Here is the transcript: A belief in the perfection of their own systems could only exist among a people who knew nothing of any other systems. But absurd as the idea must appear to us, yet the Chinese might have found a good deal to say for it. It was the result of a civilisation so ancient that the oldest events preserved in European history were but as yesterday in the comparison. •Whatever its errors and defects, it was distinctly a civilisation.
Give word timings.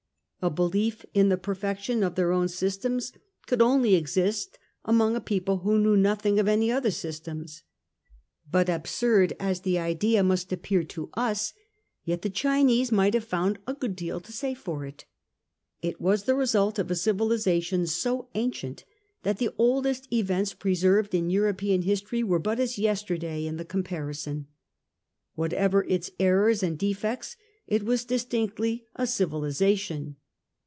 A 0.43 0.49
belief 0.49 1.05
in 1.13 1.29
the 1.29 1.37
perfection 1.37 2.01
of 2.01 2.15
their 2.15 2.31
own 2.31 2.47
systems 2.47 3.13
could 3.45 3.61
only 3.61 3.93
exist 3.93 4.57
among 4.83 5.15
a 5.15 5.21
people 5.21 5.57
who 5.59 5.77
knew 5.77 5.95
nothing 5.95 6.39
of 6.39 6.47
any 6.47 6.71
other 6.71 6.89
systems. 6.89 7.61
But 8.49 8.67
absurd 8.67 9.33
as 9.39 9.61
the 9.61 9.77
idea 9.77 10.23
must 10.23 10.51
appear 10.51 10.83
to 10.85 11.11
us, 11.13 11.53
yet 12.05 12.23
the 12.23 12.29
Chinese 12.31 12.91
might 12.91 13.13
have 13.13 13.23
found 13.23 13.59
a 13.67 13.75
good 13.75 13.95
deal 13.95 14.19
to 14.19 14.31
say 14.33 14.55
for 14.55 14.83
it. 14.83 15.05
It 15.83 16.01
was 16.01 16.23
the 16.23 16.33
result 16.33 16.79
of 16.79 16.89
a 16.89 16.95
civilisation 16.95 17.85
so 17.85 18.27
ancient 18.33 18.83
that 19.21 19.37
the 19.37 19.51
oldest 19.59 20.11
events 20.11 20.55
preserved 20.55 21.13
in 21.13 21.29
European 21.29 21.83
history 21.83 22.23
were 22.23 22.39
but 22.39 22.59
as 22.59 22.79
yesterday 22.79 23.45
in 23.45 23.57
the 23.57 23.63
comparison. 23.63 24.47
•Whatever 25.37 25.85
its 25.87 26.09
errors 26.19 26.63
and 26.63 26.79
defects, 26.79 27.37
it 27.67 27.83
was 27.83 28.05
distinctly 28.05 28.87
a 28.95 29.05
civilisation. 29.05 30.15